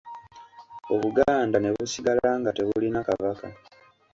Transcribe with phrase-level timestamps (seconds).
[0.93, 3.47] Obuganda ne busigala nga tebulina Kabaka.